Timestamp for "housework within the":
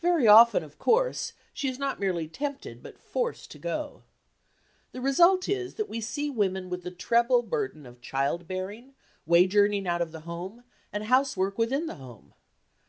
11.02-11.96